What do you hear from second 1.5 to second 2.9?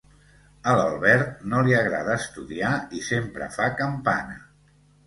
no li agrada estudiar